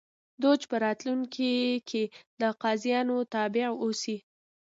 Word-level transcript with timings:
دوج 0.41 0.61
په 0.69 0.75
راتلونکي 0.85 1.51
کې 1.89 2.03
د 2.39 2.41
قاضیانو 2.61 3.17
تابع 3.33 3.67
اوسي 3.83 4.17